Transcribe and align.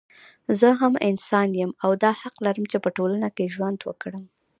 زه 0.59 0.69
هم 0.81 0.93
انسان 1.09 1.49
يم 1.61 1.71
او 1.83 1.91
دا 2.03 2.11
حق 2.21 2.35
لرم 2.45 2.65
چې 2.71 2.77
په 2.83 2.89
ټولنه 2.97 3.27
کې 3.35 3.51
ژوند 3.55 3.79
وکړم 3.83 4.23